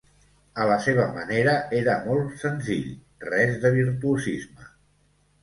A 0.63 0.63
la 0.69 0.77
seva 0.85 1.03
manera, 1.17 1.53
era 1.81 1.95
molt 2.07 2.33
senzill, 2.45 2.89
res 3.27 3.55
de 3.67 3.73
virtuosisme. 3.79 4.69